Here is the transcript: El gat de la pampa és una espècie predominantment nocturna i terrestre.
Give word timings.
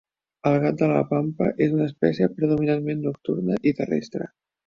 El 0.51 0.55
gat 0.61 0.77
de 0.83 0.87
la 0.91 1.01
pampa 1.09 1.49
és 1.65 1.75
una 1.75 1.85
espècie 1.89 2.29
predominantment 2.39 3.05
nocturna 3.09 3.59
i 3.73 3.75
terrestre. 3.83 4.31